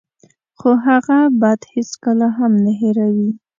[0.59, 3.31] خو هغه بد هېڅکله هم نه هیروي.